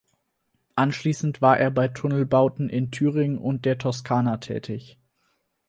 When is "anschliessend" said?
0.73-1.43